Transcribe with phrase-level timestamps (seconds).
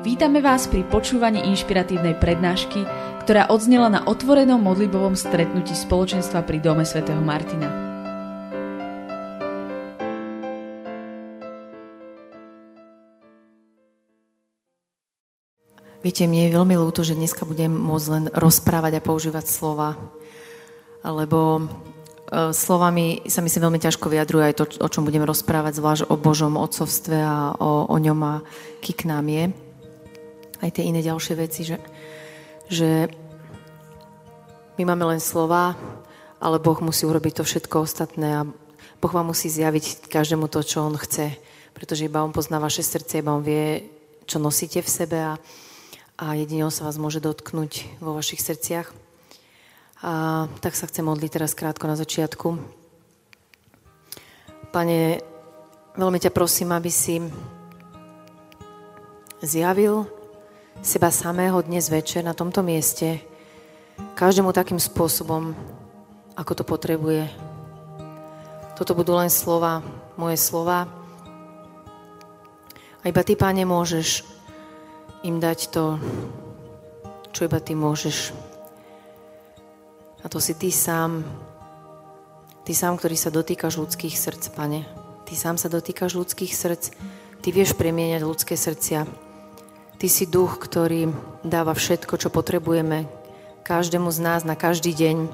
[0.00, 2.88] Vítame vás pri počúvaní inšpiratívnej prednášky,
[3.20, 7.68] ktorá odznela na otvorenom modlibovom stretnutí spoločenstva pri Dome svätého Martina.
[16.00, 20.00] Viete, mne je veľmi ľúto, že dneska budem môcť len rozprávať a používať slova,
[21.04, 21.62] lebo e,
[22.56, 26.16] slovami sa mi sa veľmi ťažko vyjadruje aj to, o čom budem rozprávať, zvlášť o
[26.16, 28.40] Božom otcovstve a o, o ňom a
[28.80, 29.52] ký k nám je
[30.60, 31.76] aj tie iné ďalšie veci, že,
[32.68, 33.08] že
[34.76, 35.76] my máme len slova,
[36.40, 38.48] ale Boh musí urobiť to všetko ostatné a
[39.00, 41.36] Boh vám musí zjaviť každému to, čo On chce,
[41.72, 43.88] pretože iba On pozná vaše srdce, iba On vie,
[44.28, 45.40] čo nosíte v sebe a,
[46.20, 48.92] a jedine On sa vás môže dotknúť vo vašich srdciach.
[50.00, 52.56] A tak sa chcem modliť teraz krátko na začiatku.
[54.72, 55.20] Pane,
[55.96, 57.20] veľmi ťa prosím, aby si
[59.44, 60.19] zjavil
[60.78, 63.18] seba samého dnes večer na tomto mieste,
[64.14, 65.50] každému takým spôsobom,
[66.38, 67.26] ako to potrebuje.
[68.78, 69.82] Toto budú len slova,
[70.14, 70.86] moje slova.
[73.02, 74.22] A iba Ty, Páne, môžeš
[75.26, 75.98] im dať to,
[77.34, 78.32] čo iba Ty môžeš.
[80.24, 81.24] A to si Ty sám,
[82.64, 84.84] Ty sám, ktorý sa dotýkaš ľudských srdc, Pane.
[85.28, 86.84] Ty sám sa dotýkaš ľudských srdc,
[87.40, 89.29] Ty vieš premieňať ľudské srdcia.
[90.00, 91.12] Ty si duch, ktorý
[91.44, 93.04] dáva všetko, čo potrebujeme
[93.68, 95.28] každému z nás na každý deň.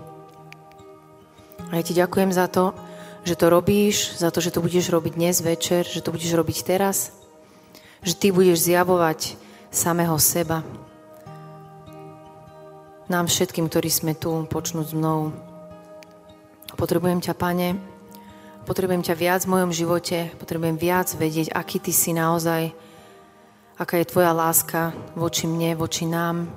[1.70, 2.74] A ja ti ďakujem za to,
[3.22, 6.66] že to robíš, za to, že to budeš robiť dnes večer, že to budeš robiť
[6.66, 7.14] teraz,
[8.02, 9.38] že ty budeš zjavovať
[9.70, 10.66] samého seba.
[13.06, 15.30] Nám všetkým, ktorí sme tu, počnúť s mnou.
[16.74, 17.78] Potrebujem ťa, Pane,
[18.66, 22.74] potrebujem ťa viac v mojom živote, potrebujem viac vedieť, aký ty si naozaj,
[23.76, 26.48] aká je tvoja láska voči mne, voči nám.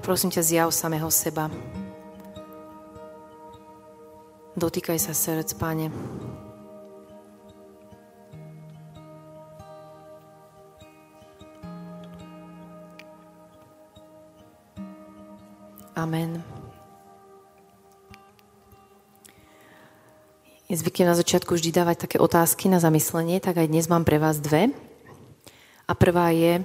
[0.00, 1.52] Prosím ťa, zjav samého seba.
[4.56, 5.92] Dotýkaj sa srdc, Pane.
[15.98, 16.58] Amen.
[20.68, 24.20] je zvykne na začiatku vždy dávať také otázky na zamyslenie, tak aj dnes mám pre
[24.20, 24.68] vás dve.
[25.88, 26.60] A prvá je,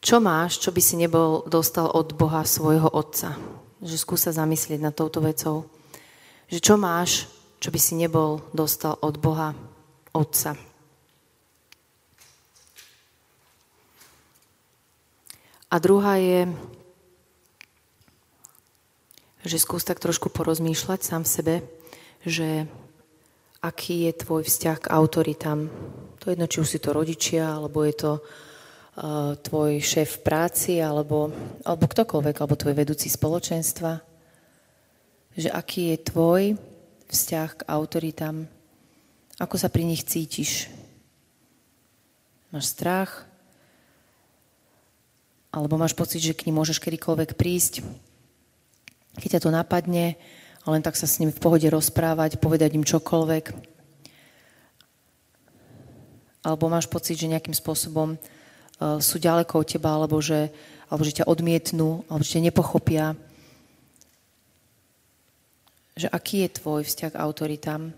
[0.00, 3.36] čo máš, čo by si nebol dostal od Boha svojho Otca?
[3.82, 5.68] Že skúsa zamyslieť nad touto vecou.
[6.48, 7.26] Že čo máš,
[7.60, 9.52] čo by si nebol dostal od Boha
[10.16, 10.56] Otca?
[15.70, 16.50] A druhá je,
[19.44, 21.62] že skús tak trošku porozmýšľať sám sebe,
[22.24, 22.66] že
[23.60, 25.68] aký je tvoj vzťah k autoritám.
[26.20, 30.24] To je jedno, či už si to rodičia, alebo je to uh, tvoj šéf v
[30.24, 31.32] práci, alebo,
[31.64, 34.00] alebo ktokoľvek, alebo tvoj vedúci spoločenstva.
[35.36, 36.42] Že aký je tvoj
[37.08, 38.48] vzťah k autoritám,
[39.40, 40.68] ako sa pri nich cítiš.
[42.52, 43.24] Máš strach?
[45.50, 47.82] Alebo máš pocit, že k ním môžeš kedykoľvek prísť
[49.18, 50.14] keď ťa to napadne,
[50.64, 53.44] a len tak sa s nimi v pohode rozprávať, povedať im čokoľvek.
[56.44, 60.52] Alebo máš pocit, že nejakým spôsobom uh, sú ďaleko od teba, alebo že,
[60.88, 63.16] alebo že ťa odmietnú, alebo že ťa nepochopia.
[65.96, 67.92] Že aký je tvoj vzťah k autoritám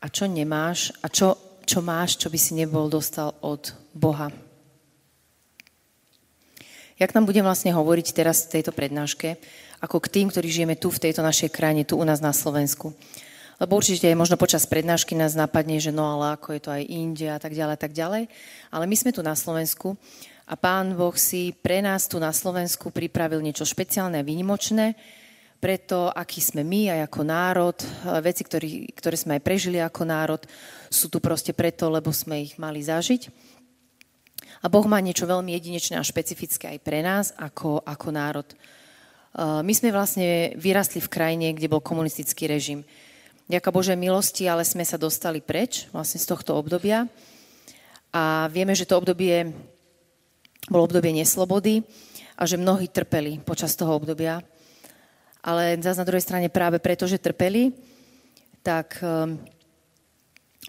[0.00, 4.49] a čo nemáš a čo, čo máš, čo by si nebol dostal od Boha.
[7.00, 9.40] Jak nám budem vlastne hovoriť teraz v tejto prednáške,
[9.80, 12.92] ako k tým, ktorí žijeme tu v tejto našej krajine, tu u nás na Slovensku.
[13.56, 16.84] Lebo určite aj možno počas prednášky nás napadne, že no ale ako je to aj
[16.92, 18.28] India a tak ďalej tak ďalej.
[18.68, 19.96] Ale my sme tu na Slovensku
[20.44, 24.92] a Pán Boh si pre nás tu na Slovensku pripravil niečo špeciálne a výnimočné,
[25.56, 27.76] preto, aký sme my aj ako národ,
[28.20, 30.40] veci, ktorý, ktoré sme aj prežili ako národ,
[30.92, 33.28] sú tu proste preto, lebo sme ich mali zažiť.
[34.60, 38.48] A Boh má niečo veľmi jedinečné a špecifické aj pre nás ako, ako národ.
[39.30, 42.84] Eh, my sme vlastne vyrastli v krajine, kde bol komunistický režim.
[43.48, 47.08] Ďaká Božej milosti, ale sme sa dostali preč vlastne z tohto obdobia.
[48.10, 49.48] A vieme, že to obdobie
[50.68, 51.82] bolo obdobie neslobody
[52.36, 54.44] a že mnohí trpeli počas toho obdobia.
[55.40, 57.72] Ale zase na druhej strane práve preto, že trpeli,
[58.60, 59.40] tak eh,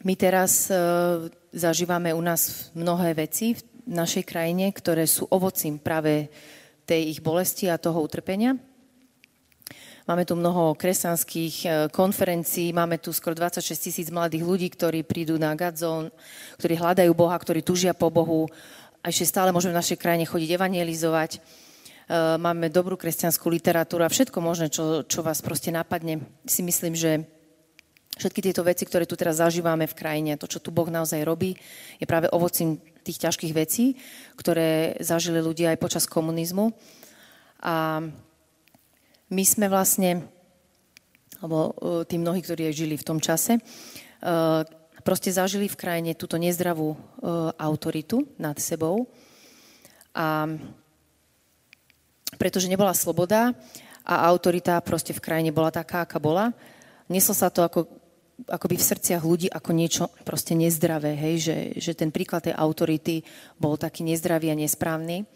[0.06, 0.78] my teraz eh,
[1.52, 6.30] zažívame u nás mnohé veci našej krajine, ktoré sú ovocím práve
[6.86, 8.57] tej ich bolesti a toho utrpenia.
[10.10, 15.38] Máme tu mnoho kresťanských e, konferencií, máme tu skoro 26 tisíc mladých ľudí, ktorí prídu
[15.38, 16.10] na Gadzón,
[16.57, 18.50] ktorí hľadajú Boha, ktorí tužia po Bohu.
[19.06, 21.31] A ešte stále môžeme v našej krajine chodiť evangelizovať.
[21.38, 21.39] E,
[22.42, 26.25] máme dobrú kresťanskú literatúru a všetko možné, čo, čo vás proste napadne.
[26.50, 27.24] Si myslím, že
[28.18, 31.56] všetky tieto veci, ktoré tu teraz zažívame v krajine, to, čo tu Boh naozaj robí,
[32.01, 33.98] je práve ovocím tých ťažkých vecí,
[34.38, 36.74] ktoré zažili ľudia aj počas komunizmu.
[37.62, 38.06] A
[39.31, 40.27] my sme vlastne,
[41.39, 43.62] alebo e, tí mnohí, ktorí aj žili v tom čase, e,
[45.01, 46.98] proste zažili v krajine túto nezdravú e,
[47.57, 49.09] autoritu nad sebou.
[50.12, 50.45] A
[52.42, 53.54] pretože nebola sloboda
[54.01, 56.50] a autorita proste v krajine bola taká, aká bola,
[57.06, 58.00] neslo sa to ako,
[58.48, 61.36] akoby v srdciach ľudí ako niečo proste nezdravé, hej?
[61.42, 63.22] Že, že ten príklad tej autority
[63.60, 65.28] bol taký nezdravý a nesprávny.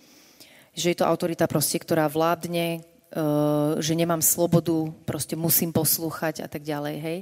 [0.76, 2.86] Že je to autorita proste, ktorá vládne,
[3.16, 7.20] Eh, že nemám slobodu, proste musím poslúchať a tak ďalej, hej.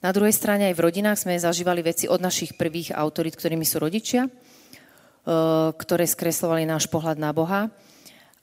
[0.00, 3.84] Na druhej strane aj v rodinách sme zažívali veci od našich prvých autorít, ktorými sú
[3.84, 4.32] rodičia, eh,
[5.76, 7.68] ktoré skreslovali náš pohľad na Boha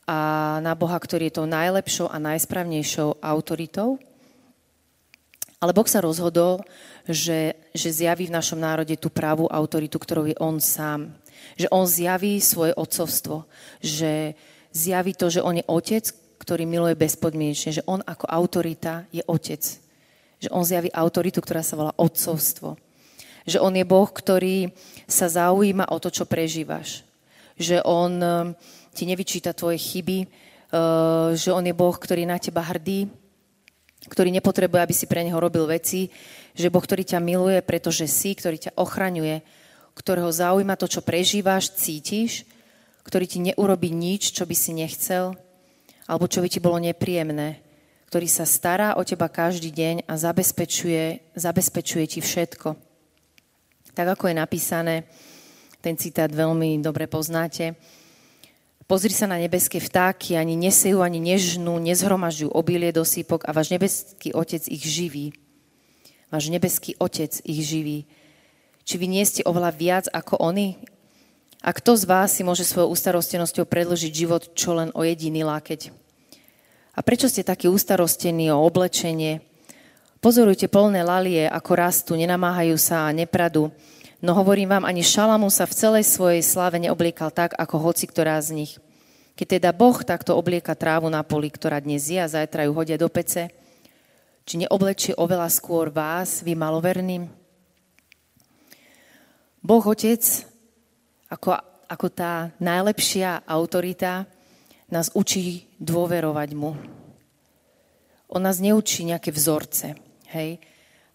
[0.06, 0.20] a
[0.62, 3.98] na Boha, ktorý je tou najlepšou a najsprávnejšou autoritou.
[5.58, 6.62] Ale Boh sa rozhodol,
[7.10, 11.18] že, že zjaví v našom národe tú pravú autoritu, ktorou je On sám.
[11.58, 13.50] Že On zjaví svoje otcovstvo.
[13.82, 14.38] Že
[14.70, 19.60] zjaví to, že On je Otec, ktorý miluje bezpodmienečne, že on ako autorita je otec.
[20.38, 22.78] Že on zjaví autoritu, ktorá sa volá otcovstvo.
[23.50, 24.70] Že on je Boh, ktorý
[25.10, 27.02] sa zaujíma o to, čo prežívaš.
[27.58, 28.48] Že on um,
[28.94, 33.10] ti nevyčíta tvoje chyby, uh, že on je Boh, ktorý na teba hrdí,
[34.08, 36.10] ktorý nepotrebuje, aby si pre neho robil veci,
[36.56, 39.44] že Boh, ktorý ťa miluje, pretože si, ktorý ťa ochraňuje,
[39.94, 42.48] ktorého zaujíma to, čo prežívaš, cítiš,
[43.04, 45.34] ktorý ti neurobi nič, čo by si nechcel,
[46.08, 47.60] alebo čo by ti bolo nepríjemné,
[48.08, 52.76] ktorý sa stará o teba každý deň a zabezpečuje, zabezpečuje ti všetko.
[53.92, 54.96] Tak ako je napísané,
[55.82, 57.76] ten citát veľmi dobre poznáte,
[58.88, 63.68] Pozri sa na nebeské vtáky, ani nesejú, ani nežnú, nezhromažďujú obilie do sípok a váš
[63.68, 65.36] nebeský otec ich živí.
[66.32, 68.08] Váš nebeský otec ich živí.
[68.88, 70.80] Či vy nie ste oveľa viac ako oni?
[71.60, 75.92] A kto z vás si môže svojou ustarostenosťou predlžiť život čo len o jediný lákeť?
[76.96, 79.44] A prečo ste takí ustarostení o oblečenie?
[80.24, 83.68] Pozorujte polné lalie, ako rastú, nenamáhajú sa a nepradu.
[84.18, 88.42] No hovorím vám, ani Šalamu sa v celej svojej sláve neobliekal tak, ako hoci ktorá
[88.42, 88.74] z nich.
[89.38, 92.98] Keď teda Boh takto oblieka trávu na poli, ktorá dnes je a zajtra ju hodia
[92.98, 93.54] do pece,
[94.42, 97.30] či neoblečie oveľa skôr vás, vy maloverným?
[99.62, 100.26] Boh Otec
[101.30, 104.26] ako, ako tá najlepšia autorita
[104.90, 106.74] nás učí dôverovať mu.
[108.34, 109.94] On nás neučí nejaké vzorce.
[110.34, 110.58] Hej?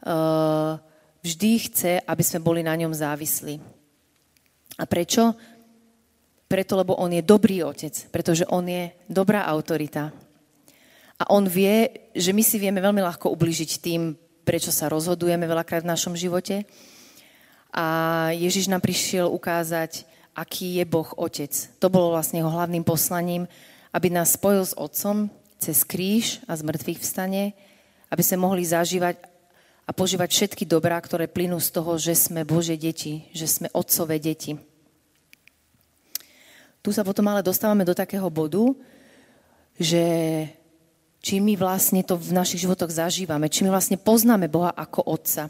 [0.07, 0.79] Uh,
[1.23, 3.63] vždy chce, aby sme boli na ňom závislí.
[4.79, 5.33] A prečo?
[6.51, 10.13] Preto, lebo on je dobrý otec, pretože on je dobrá autorita.
[11.17, 15.87] A on vie, že my si vieme veľmi ľahko ubližiť tým, prečo sa rozhodujeme veľakrát
[15.87, 16.67] v našom živote.
[17.73, 17.87] A
[18.37, 20.05] Ježiš nám prišiel ukázať,
[20.37, 21.53] aký je Boh Otec.
[21.81, 23.49] To bolo vlastne jeho hlavným poslaním,
[23.95, 25.31] aby nás spojil s Otcom
[25.63, 27.55] cez kríž a z mŕtvych vstane,
[28.11, 29.32] aby sme mohli zažívať
[29.83, 34.23] a požívať všetky dobrá, ktoré plynú z toho, že sme Bože deti, že sme Otcové
[34.23, 34.55] deti.
[36.83, 38.75] Tu sa potom ale dostávame do takého bodu,
[39.79, 40.03] že
[41.23, 45.47] či my vlastne to v našich životoch zažívame, či my vlastne poznáme Boha ako Otca.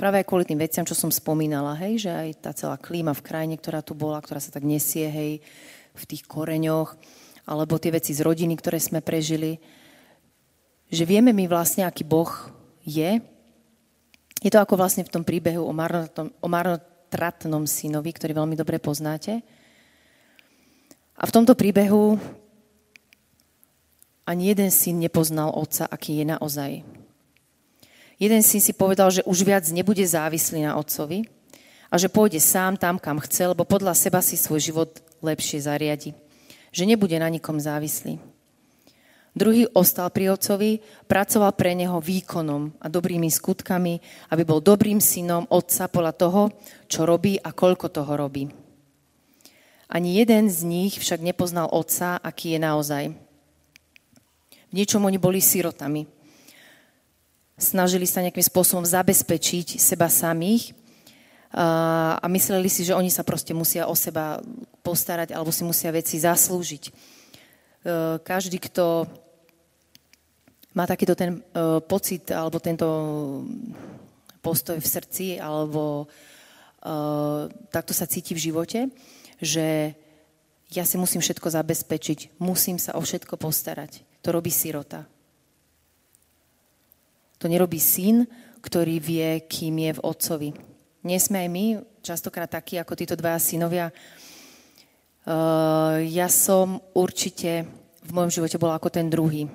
[0.00, 3.24] Práve aj kvôli tým veciam, čo som spomínala, hej, že aj tá celá klíma v
[3.24, 5.44] krajine, ktorá tu bola, ktorá sa tak nesie, hej,
[5.92, 6.96] v tých koreňoch,
[7.44, 9.60] alebo tie veci z rodiny, ktoré sme prežili,
[10.88, 12.32] že vieme my vlastne, aký Boh
[12.82, 13.20] je.
[14.42, 18.82] Je to ako vlastne v tom príbehu o, marnotom, o marnotratnom synovi, ktorý veľmi dobre
[18.82, 19.38] poznáte.
[21.14, 22.18] A v tomto príbehu
[24.26, 26.72] ani jeden syn nepoznal otca, aký je naozaj.
[28.18, 31.26] Jeden syn si povedal, že už viac nebude závislý na otcovi
[31.90, 34.90] a že pôjde sám tam, kam chce, lebo podľa seba si svoj život
[35.22, 36.14] lepšie zariadi.
[36.74, 38.31] Že nebude na nikom závislý.
[39.32, 43.96] Druhý ostal pri otcovi, pracoval pre neho výkonom a dobrými skutkami,
[44.28, 46.42] aby bol dobrým synom otca podľa toho,
[46.84, 48.52] čo robí a koľko toho robí.
[49.88, 53.04] Ani jeden z nich však nepoznal otca, aký je naozaj.
[54.68, 56.04] V niečom oni boli sirotami
[57.62, 60.74] snažili sa nejakým spôsobom zabezpečiť seba samých
[61.54, 64.42] a mysleli si, že oni sa proste musia o seba
[64.82, 66.82] postarať alebo si musia veci zaslúžiť.
[66.88, 66.92] E,
[68.24, 69.04] každý, kto
[70.72, 72.86] má takýto ten uh, pocit alebo tento
[74.40, 78.88] postoj v srdci alebo uh, takto sa cíti v živote,
[79.38, 79.94] že
[80.72, 84.00] ja si musím všetko zabezpečiť, musím sa o všetko postarať.
[84.24, 85.04] To robí sirota.
[87.42, 88.24] To nerobí syn,
[88.62, 90.50] ktorý vie, kým je v otcovi.
[91.02, 91.64] Nie sme aj my
[92.00, 93.90] častokrát takí, ako títo dvaja synovia.
[95.22, 97.66] Uh, ja som určite
[98.02, 99.46] v mojom živote bola ako ten druhý.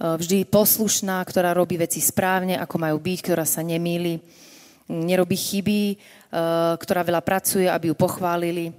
[0.00, 4.16] Uh, vždy poslušná, ktorá robí veci správne, ako majú byť, ktorá sa nemýli,
[4.88, 8.72] nerobí chyby, uh, ktorá veľa pracuje, aby ju pochválili.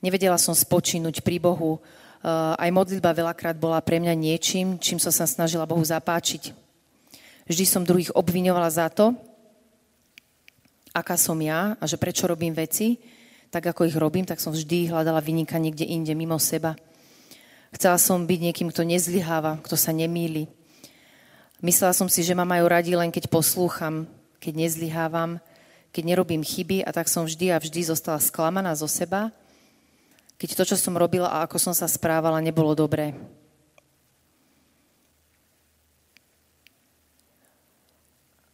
[0.00, 1.78] Nevedela som spočínuť pri Bohu.
[2.22, 6.50] Aj modlitba veľakrát bola pre mňa niečím, čím som sa snažila Bohu zapáčiť.
[7.46, 9.14] Vždy som druhých obviňovala za to,
[10.90, 12.98] aká som ja a že prečo robím veci,
[13.50, 16.74] tak ako ich robím, tak som vždy hľadala vynika niekde inde, mimo seba.
[17.74, 20.50] Chcela som byť niekým, kto nezlyháva, kto sa nemýli.
[21.62, 24.04] Myslela som si, že ma majú radi len keď poslúcham,
[24.42, 25.38] keď nezlyhávam,
[25.94, 29.30] keď nerobím chyby a tak som vždy a vždy zostala sklamaná zo seba
[30.42, 33.14] keď to, čo som robila a ako som sa správala, nebolo dobré.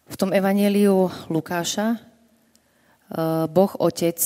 [0.05, 4.21] V tom evaneliu Lukáša eh, Boh Otec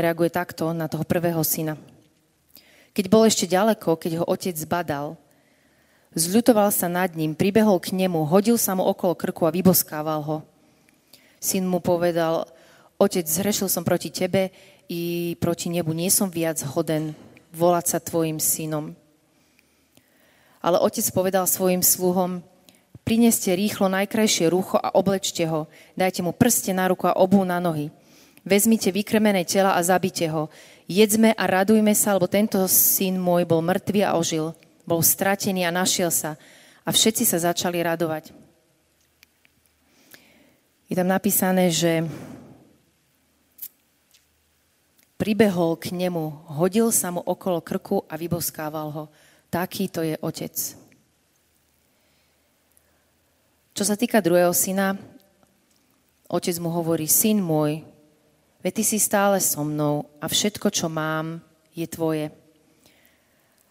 [0.00, 1.76] reaguje takto na toho prvého syna.
[2.96, 5.20] Keď bol ešte ďaleko, keď ho otec zbadal,
[6.18, 10.36] zľutoval sa nad ním, pribehol k nemu, hodil sa mu okolo krku a vyboskával ho.
[11.38, 12.50] Syn mu povedal,
[12.98, 14.50] otec, zhrešil som proti tebe,
[14.88, 15.92] i proti nebu.
[15.92, 17.12] Nie som viac hoden
[17.52, 18.96] volať sa tvojim synom.
[20.58, 22.42] Ale otec povedal svojim sluhom,
[23.06, 25.70] prineste rýchlo najkrajšie rucho a oblečte ho.
[25.94, 27.94] Dajte mu prste na ruku a obu na nohy.
[28.42, 30.48] Vezmite vykremené tela a zabite ho.
[30.88, 34.56] Jedzme a radujme sa, lebo tento syn môj bol mŕtvý a ožil.
[34.88, 36.40] Bol stratený a našiel sa.
[36.82, 38.32] A všetci sa začali radovať.
[40.88, 42.08] Je tam napísané, že
[45.20, 49.04] pribehol k nemu, hodil sa mu okolo krku a vyboskával ho.
[49.52, 50.56] Taký to je otec.
[53.76, 54.96] Čo sa týka druhého syna,
[56.32, 57.84] otec mu hovorí, syn môj,
[58.64, 61.44] veď ty si stále so mnou a všetko, čo mám,
[61.76, 62.32] je tvoje.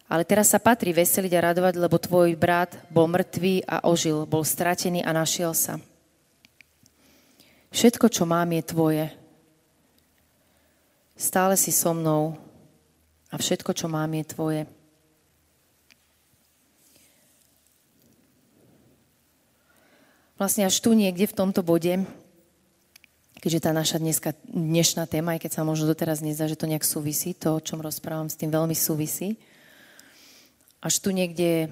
[0.08, 4.48] Ale teraz sa patrí veseliť a radovať, lebo tvoj brat bol mŕtvý a ožil, bol
[4.48, 5.84] stratený a našiel sa.
[7.76, 9.06] Všetko, čo mám, je tvoje.
[11.20, 12.40] Stále si so mnou
[13.28, 14.62] a všetko, čo mám, je tvoje.
[20.40, 22.06] Vlastne až tu niekde v tomto bode,
[23.42, 26.86] keďže tá naša dneska, dnešná téma, aj keď sa možno doteraz nezdá, že to nejak
[26.86, 29.36] súvisí, to, o čom rozprávam, s tým veľmi súvisí,
[30.82, 31.72] až tu niekde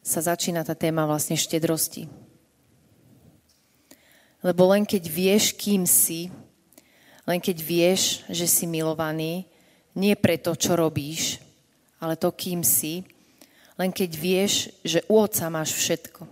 [0.00, 2.08] sa začína tá téma vlastne štedrosti.
[4.40, 6.32] Lebo len keď vieš, kým si,
[7.28, 9.44] len keď vieš, že si milovaný,
[9.92, 11.36] nie preto, čo robíš,
[12.00, 13.04] ale to, kým si,
[13.76, 16.24] len keď vieš, že u Otca máš všetko,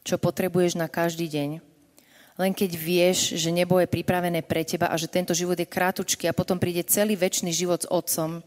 [0.00, 1.50] čo potrebuješ na každý deň,
[2.36, 6.28] len keď vieš, že nebo je pripravené pre teba a že tento život je krátučky
[6.28, 8.44] a potom príde celý väčší život s Otcom,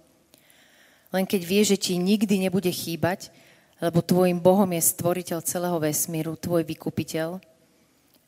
[1.10, 3.34] len keď vieš, že ti nikdy nebude chýbať,
[3.82, 7.39] lebo tvojim Bohom je stvoriteľ celého vesmíru, tvoj vykupiteľ,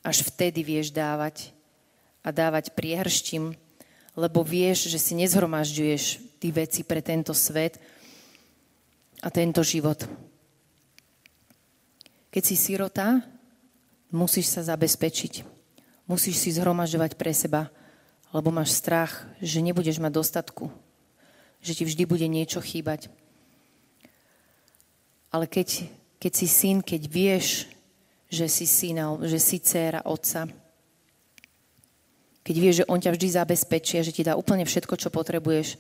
[0.01, 1.53] až vtedy vieš dávať
[2.25, 3.53] a dávať priehrštím,
[4.17, 6.03] lebo vieš, že si nezhromažďuješ
[6.41, 7.77] ty veci pre tento svet
[9.21, 10.01] a tento život.
[12.31, 13.21] Keď si sirota,
[14.09, 15.43] musíš sa zabezpečiť.
[16.07, 17.71] Musíš si zhromažďovať pre seba,
[18.31, 20.71] lebo máš strach, že nebudeš mať dostatku,
[21.61, 23.07] že ti vždy bude niečo chýbať.
[25.31, 25.87] Ale keď,
[26.19, 27.69] keď si syn, keď vieš,
[28.27, 30.49] že si syna, že si dcéra otca,
[32.41, 35.77] keď vieš, že On ťa vždy zabezpečí a že ti dá úplne všetko, čo potrebuješ,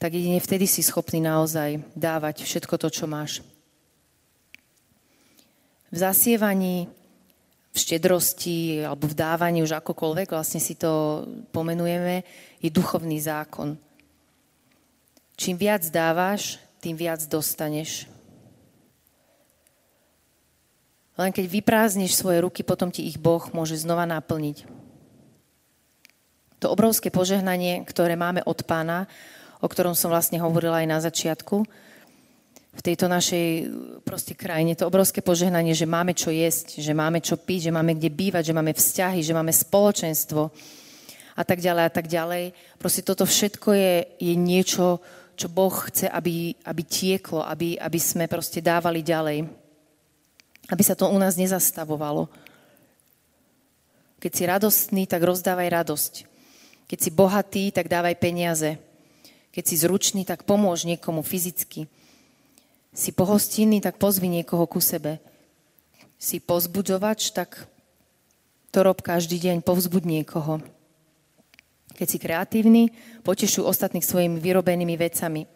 [0.00, 3.44] tak jedine vtedy si schopný naozaj dávať všetko to, čo máš.
[5.94, 6.90] V zasievaní,
[7.70, 11.22] v štedrosti alebo v dávaní, už akokoľvek, vlastne si to
[11.54, 12.22] pomenujeme,
[12.58, 13.78] je duchovný zákon.
[15.34, 18.06] Čím viac dávaš, tým viac dostaneš.
[21.14, 24.84] Len keď vyprázdniš svoje ruky, potom ti ich Boh môže znova naplniť
[26.64, 29.04] to obrovské požehnanie, ktoré máme od pána,
[29.60, 31.60] o ktorom som vlastne hovorila aj na začiatku,
[32.74, 33.70] v tejto našej
[34.02, 37.94] proste krajine, to obrovské požehnanie, že máme čo jesť, že máme čo piť, že máme
[38.00, 40.42] kde bývať, že máme vzťahy, že máme spoločenstvo
[41.38, 42.56] a tak ďalej a tak ďalej.
[42.80, 48.30] Proste toto všetko je, je niečo, čo Boh chce, aby, aby tieklo, aby, aby sme
[48.30, 49.46] proste dávali ďalej.
[50.70, 52.30] Aby sa to u nás nezastavovalo.
[54.22, 56.12] Keď si radostný, tak rozdávaj radosť.
[56.88, 58.80] Keď si bohatý, tak dávaj peniaze.
[59.52, 61.86] Keď si zručný, tak pomôž niekomu fyzicky.
[62.94, 65.20] Si pohostinný, tak pozvi niekoho ku sebe.
[66.16, 67.68] Si pozbudzovač, tak
[68.74, 70.62] to rob každý deň, povzbud niekoho.
[71.94, 72.82] Keď si kreatívny,
[73.22, 75.46] potešuj ostatných svojimi vyrobenými vecami.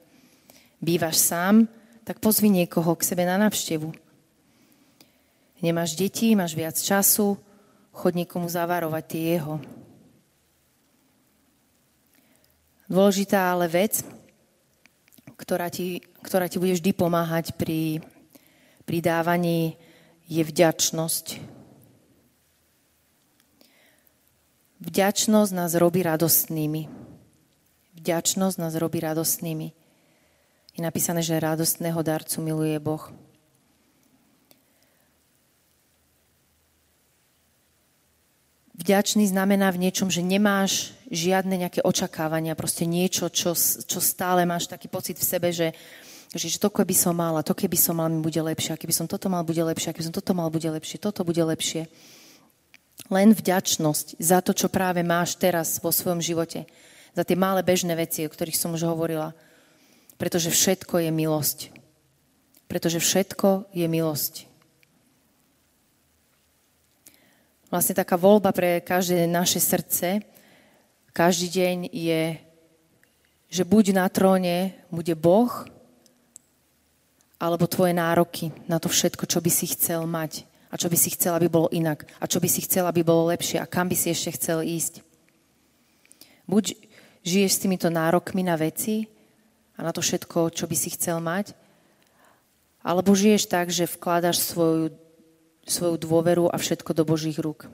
[0.79, 1.67] Bývaš sám,
[2.07, 3.91] tak pozvi niekoho k sebe na návštevu.
[5.59, 7.35] Nemáš deti, máš viac času,
[7.91, 9.59] chod niekomu zavarovať tie jeho.
[12.87, 14.01] Dôležitá ale vec,
[15.35, 18.01] ktorá ti, ktorá ti bude vždy pomáhať pri,
[18.87, 19.77] pri dávaní,
[20.31, 21.58] je vďačnosť.
[24.79, 26.87] Vďačnosť nás robí radostnými.
[27.99, 29.75] Vďačnosť nás robí radostnými.
[30.79, 33.11] Je napísané, že radostného darcu miluje Boh.
[38.79, 44.71] Vďačný znamená v niečom, že nemáš žiadne nejaké očakávania, proste niečo, čo, čo stále máš
[44.71, 45.75] taký pocit v sebe, že,
[46.31, 48.81] že, že to keby som mal a to keby som mal, mi bude lepšie, a
[48.81, 51.43] keby som toto mal, bude lepšie, a keby som toto mal, bude lepšie, toto bude
[51.43, 51.91] lepšie
[53.09, 56.69] len vďačnosť za to, čo práve máš teraz vo svojom živote.
[57.17, 59.33] Za tie malé bežné veci, o ktorých som už hovorila.
[60.21, 61.59] Pretože všetko je milosť.
[62.69, 64.35] Pretože všetko je milosť.
[67.69, 70.25] Vlastne taká voľba pre každé naše srdce
[71.13, 72.39] každý deň je,
[73.51, 75.51] že buď na tróne bude Boh,
[77.43, 81.13] alebo tvoje nároky na to všetko, čo by si chcel mať a čo by si
[81.17, 83.97] chcel, aby bolo inak a čo by si chcel, aby bolo lepšie a kam by
[83.97, 85.01] si ešte chcel ísť.
[86.49, 86.77] Buď
[87.25, 89.09] žiješ s týmito nárokmi na veci
[89.77, 91.53] a na to všetko, čo by si chcel mať,
[92.85, 94.97] alebo žiješ tak, že vkladaš svoju,
[95.69, 97.69] svoju dôveru a všetko do Božích rúk.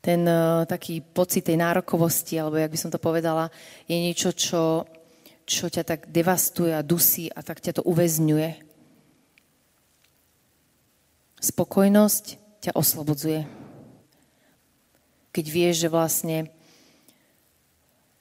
[0.00, 3.52] Ten uh, taký pocit tej nárokovosti, alebo jak by som to povedala,
[3.84, 4.88] je niečo, čo,
[5.44, 8.69] čo ťa tak devastuje a dusí a tak ťa to uväzňuje
[11.40, 12.24] Spokojnosť
[12.60, 13.48] ťa oslobodzuje.
[15.32, 16.52] Keď vieš, že vlastne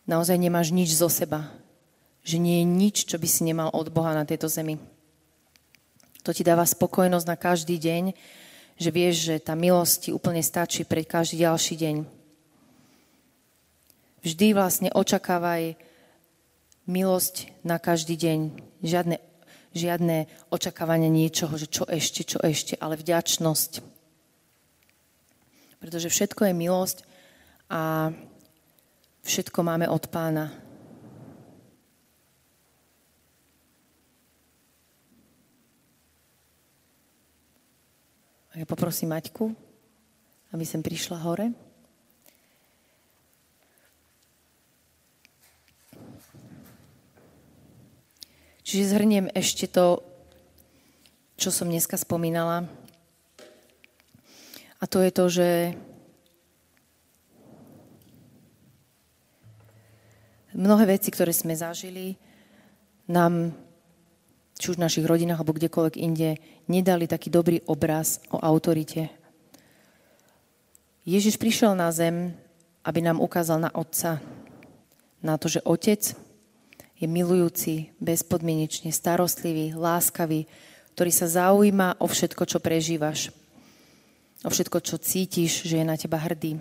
[0.08, 1.52] naozaj nemáš nič zo seba.
[2.24, 4.80] Že nie je nič, čo by si nemal od Boha na tejto zemi.
[6.24, 8.16] To ti dáva spokojnosť na každý deň,
[8.80, 11.96] že vieš, že tá milosť ti úplne stačí pre každý ďalší deň.
[14.24, 15.80] Vždy vlastne očakávaj
[16.88, 18.40] milosť na každý deň.
[18.84, 19.29] Žiadne
[19.74, 23.72] žiadne očakávanie niečoho, že čo ešte, čo ešte, ale vďačnosť.
[25.80, 26.98] Pretože všetko je milosť
[27.70, 28.12] a
[29.24, 30.52] všetko máme od pána.
[38.50, 39.54] A ja poprosím Maťku,
[40.52, 41.69] aby sem prišla hore.
[48.70, 50.06] Čiže zhrniem ešte to,
[51.42, 52.70] čo som dneska spomínala.
[54.78, 55.50] A to je to, že
[60.54, 62.14] mnohé veci, ktoré sme zažili,
[63.10, 63.58] nám,
[64.62, 66.38] či už v našich rodinách alebo kdekoľvek inde,
[66.70, 69.10] nedali taký dobrý obraz o autorite.
[71.10, 72.38] Ježiš prišiel na zem,
[72.86, 74.22] aby nám ukázal na Otca,
[75.26, 76.29] na to, že Otec
[77.00, 80.44] je milujúci, bezpodmienečne starostlivý, láskavý,
[81.00, 83.32] ktorý sa zaujíma o všetko, čo prežívaš.
[84.44, 86.60] O všetko, čo cítiš, že je na teba hrdý.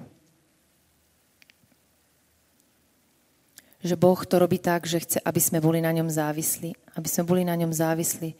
[3.82, 6.74] Že Boh to robí tak, že chce, aby sme boli na ňom závislí.
[6.94, 8.34] Aby sme boli na ňom závislí.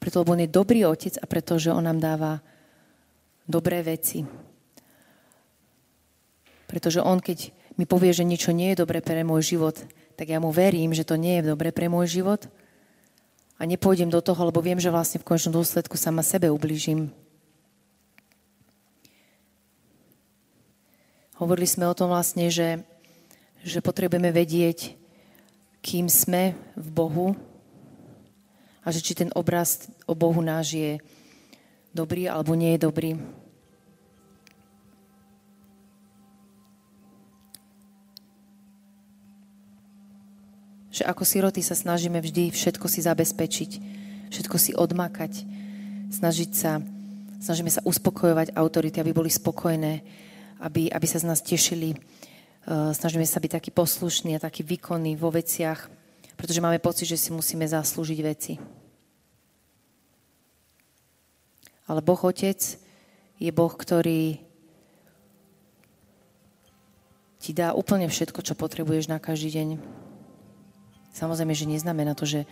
[0.00, 2.40] Preto, lebo on je dobrý otec a preto, že on nám dáva
[3.44, 4.24] dobré veci.
[6.68, 9.76] Pretože on, keď mi povie, že niečo nie je dobré pre môj život,
[10.14, 12.46] tak ja mu verím, že to nie je dobre pre môj život
[13.58, 17.10] a nepôjdem do toho, lebo viem, že vlastne v končnom dôsledku sama sebe ubližím.
[21.34, 22.82] Hovorili sme o tom vlastne, že,
[23.66, 24.94] že potrebujeme vedieť,
[25.82, 27.28] kým sme v Bohu
[28.86, 30.92] a že či ten obraz o Bohu náš je
[31.90, 33.10] dobrý alebo nie je dobrý.
[40.94, 43.70] Že ako siroty sa snažíme vždy všetko si zabezpečiť,
[44.30, 45.42] všetko si odmakať,
[46.14, 46.78] snažiť sa,
[47.42, 50.06] snažíme sa uspokojovať autority, aby boli spokojné,
[50.62, 51.98] aby, aby sa z nás tešili.
[51.98, 55.90] Eh, snažíme sa byť takí poslušní a takí výkonní vo veciach,
[56.36, 58.58] Pretože máme pocit, že si musíme zaslúžiť veci.
[61.84, 62.58] Ale Boh Otec
[63.38, 64.40] je Boh, ktorý
[67.38, 69.68] ti dá úplne všetko, čo potrebuješ na každý deň.
[71.14, 72.42] Samozrejme, že neznamená to, že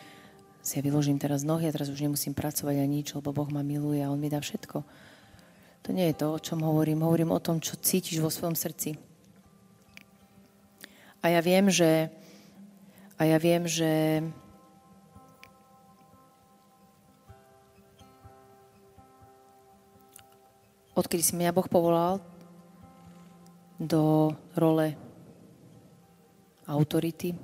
[0.63, 3.67] si ja vyložím teraz nohy a teraz už nemusím pracovať a nič, lebo Boh ma
[3.67, 4.87] miluje a On mi dá všetko.
[5.83, 7.03] To nie je to, o čom hovorím.
[7.03, 8.95] Hovorím o tom, čo cítiš vo svojom srdci.
[11.27, 12.07] A ja viem, že
[13.19, 14.23] a ja viem, že
[20.95, 22.23] odkedy si mňa Boh povolal
[23.83, 24.95] do role
[26.67, 27.35] autority,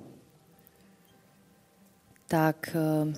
[2.29, 3.09] tak eh,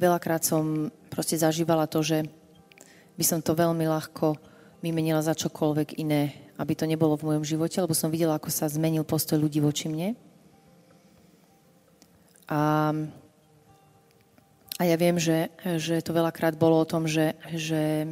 [0.00, 2.24] veľakrát som proste zažívala to, že
[3.14, 4.34] by som to veľmi ľahko
[4.80, 8.66] vymenila za čokoľvek iné, aby to nebolo v mojom živote, lebo som videla, ako sa
[8.66, 10.18] zmenil postoj ľudí voči mne.
[12.50, 12.90] A,
[14.80, 18.10] a ja viem, že, že to veľakrát bolo o tom, že, že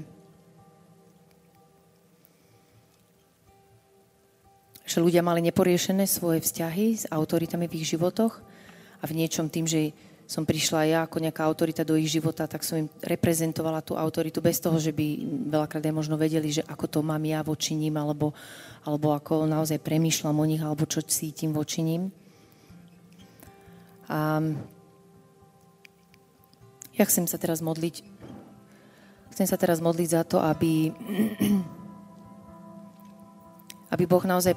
[4.91, 8.43] že ľudia mali neporiešené svoje vzťahy s autoritami v ich životoch
[9.01, 9.97] a v niečom tým, že
[10.31, 14.39] som prišla ja ako nejaká autorita do ich života, tak som im reprezentovala tú autoritu
[14.39, 15.07] bez toho, že by
[15.51, 18.31] veľakrát aj možno vedeli, že ako to mám ja voči ním, alebo,
[18.87, 22.15] alebo ako naozaj premýšľam o nich, alebo čo cítim voči ním.
[24.07, 24.39] A
[26.95, 28.21] ja chcem sa teraz modliť
[29.35, 30.91] chcem sa teraz modliť za to, aby
[33.95, 34.55] aby Boh naozaj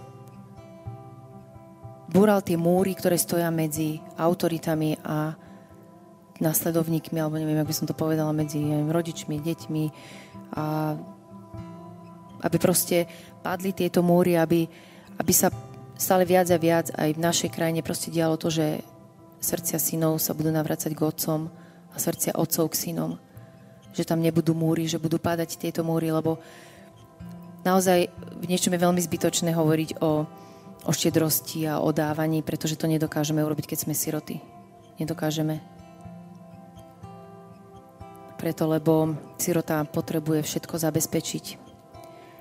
[2.13, 5.33] búral tie múry, ktoré stoja medzi autoritami a
[6.37, 9.85] následovníkmi, alebo neviem, ako by som to povedala, medzi neviem, rodičmi, deťmi
[10.53, 10.93] a
[12.43, 13.07] aby proste
[13.39, 14.67] padli tieto múry, aby,
[15.17, 15.49] aby sa
[15.95, 18.83] stále viac a viac aj v našej krajine proste dialo to, že
[19.39, 21.47] srdcia synov sa budú navracať k otcom
[21.93, 23.15] a srdcia otcov k synom.
[23.95, 26.41] Že tam nebudú múry, že budú padať tieto múry, lebo
[27.63, 28.11] naozaj
[28.43, 30.27] v niečom je veľmi zbytočné hovoriť o
[30.83, 34.43] o štedrosti a o dávaní, pretože to nedokážeme urobiť, keď sme siroty.
[34.99, 35.63] Nedokážeme.
[38.37, 41.45] Preto, lebo sirota potrebuje všetko zabezpečiť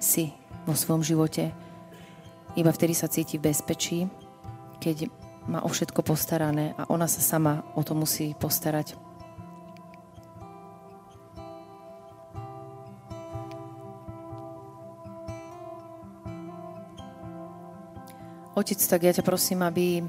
[0.02, 0.35] si
[0.66, 1.55] vo svojom živote.
[2.59, 4.11] Iba vtedy sa cíti v bezpečí,
[4.83, 5.07] keď
[5.46, 9.12] má o všetko postarané a ona sa sama o to musí postarať.
[18.53, 20.05] Otec, tak ja ťa prosím, aby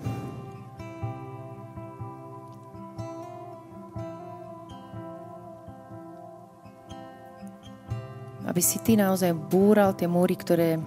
[8.54, 10.78] aby si ty naozaj búral tie múry, ktoré,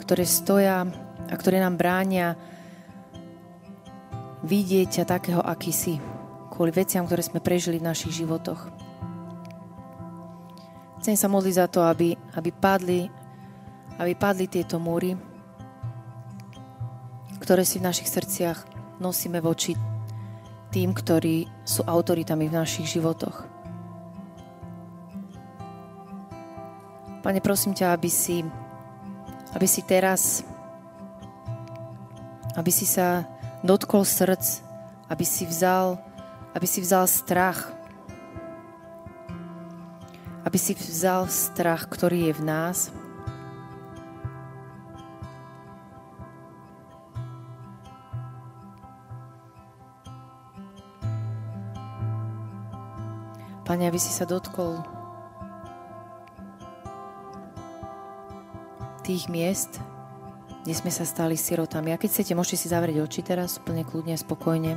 [0.00, 0.82] ktoré stoja
[1.30, 2.34] a ktoré nám bránia
[4.42, 6.02] vidieť ťa takého, aký si,
[6.50, 8.72] kvôli veciam, ktoré sme prežili v našich životoch.
[10.98, 13.06] Chcem sa modliť za to, aby, aby, padli,
[14.00, 15.14] aby padli tieto múry,
[17.50, 18.62] ktoré si v našich srdciach
[19.02, 19.74] nosíme voči
[20.70, 23.42] tým, ktorí sú autoritami v našich životoch.
[27.26, 28.46] Pane, prosím ťa, aby si,
[29.50, 30.46] aby si teraz,
[32.54, 33.26] aby si sa
[33.66, 34.62] dotkol srdc,
[35.10, 35.98] aby si vzal,
[36.54, 37.66] aby si vzal strach,
[40.46, 42.94] aby si vzal strach, ktorý je v nás
[53.80, 54.76] Pane, aby si sa dotkol
[59.00, 59.80] tých miest,
[60.68, 61.88] kde sme sa stali sirotami.
[61.88, 64.76] A keď chcete, môžete si zavrieť oči teraz, úplne kľudne, spokojne.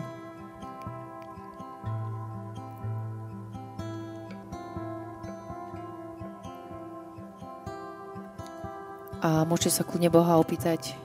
[9.19, 10.95] A môžete sa kľudne Boha opýtať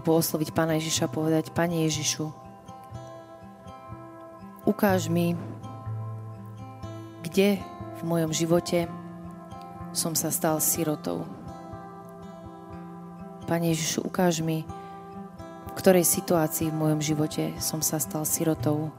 [0.00, 2.32] alebo osloviť Pána Ježiša a povedať, Pane Ježišu,
[4.64, 5.36] ukáž mi,
[7.38, 8.90] kde v mojom živote
[9.94, 11.22] som sa stal sirotou.
[13.46, 14.66] Pane Ježišu, ukáž mi,
[15.70, 18.90] v ktorej situácii v mojom živote som sa stal sirotou.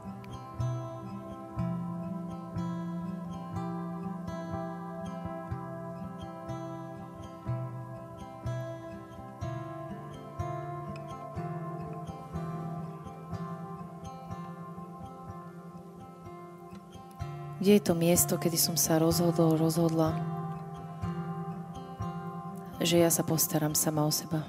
[17.70, 20.10] Kde je to miesto, kedy som sa rozhodol, rozhodla,
[22.82, 24.42] že ja sa postaram sama o seba.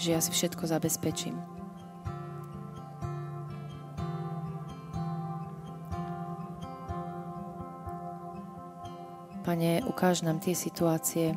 [0.00, 1.36] že ja si všetko zabezpečím.
[9.44, 11.36] Pane, ukáž nám tie situácie,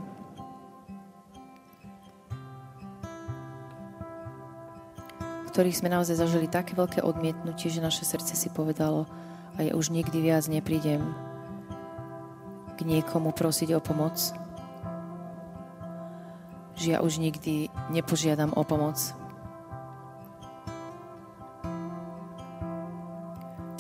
[5.58, 9.10] ktorých sme naozaj zažili také veľké odmietnutie, že naše srdce si povedalo,
[9.58, 11.02] a ja už nikdy viac neprídem
[12.78, 14.14] k niekomu prosiť o pomoc.
[16.78, 19.02] Že ja už nikdy nepožiadam o pomoc.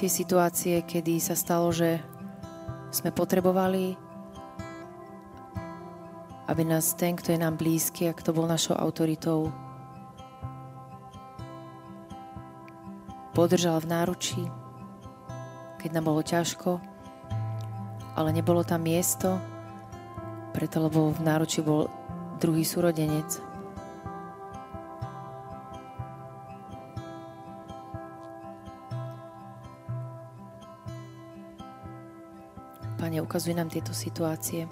[0.01, 2.01] Tie situácie, kedy sa stalo, že
[2.89, 3.93] sme potrebovali
[6.47, 9.51] aby nás ten, kto je nám blízky a kto bol našou autoritou,
[13.37, 14.41] podržal v náručí,
[15.77, 16.81] keď nám bolo ťažko,
[18.17, 19.37] ale nebolo tam miesto,
[20.57, 21.85] preto lebo v náručí bol
[22.41, 23.37] druhý súrodenec.
[32.97, 34.65] Pane, ukazuj nám tieto situácie.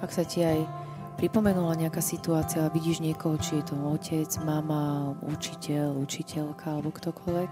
[0.00, 0.64] Ak sa ti aj
[1.20, 7.50] pripomenula nejaká situácia a vidíš niekoho, či je to otec, mama, učiteľ, učiteľka alebo ktokoľvek,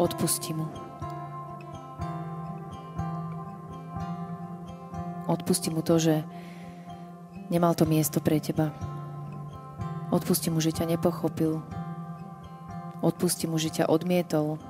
[0.00, 0.66] odpusti mu.
[5.24, 6.14] Odpusti mu to, že
[7.48, 8.72] nemal to miesto pre teba.
[10.12, 11.64] Odpusti mu, že ťa nepochopil.
[13.00, 14.60] Odpusti mu, že ťa odmietol.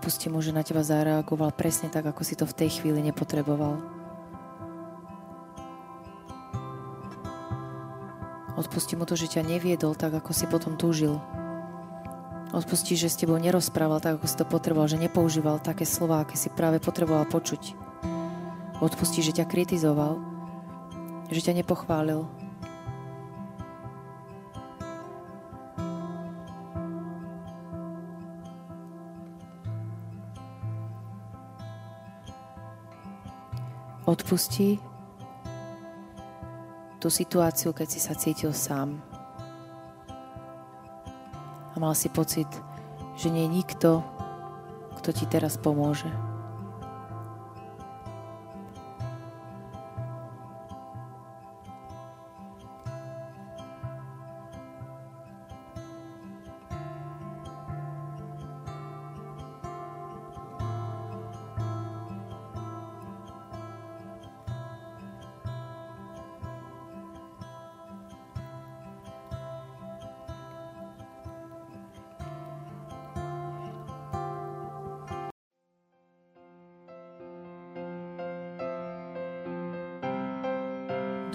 [0.00, 3.84] Odpusti mu, že na teba zareagoval presne tak, ako si to v tej chvíli nepotreboval.
[8.56, 11.20] Odpusti mu to, že ťa neviedol tak, ako si potom túžil.
[12.56, 16.32] Odpusti, že s tebou nerozprával tak, ako si to potreboval, že nepoužíval také slova, aké
[16.32, 17.76] si práve potreboval počuť.
[18.80, 20.16] Odpusti, že ťa kritizoval,
[21.28, 22.24] že ťa nepochválil,
[34.10, 34.74] Odpusti
[36.98, 38.98] tú situáciu, keď si sa cítil sám.
[41.70, 42.50] A mal si pocit,
[43.14, 44.02] že nie je nikto,
[44.98, 46.10] kto ti teraz pomôže.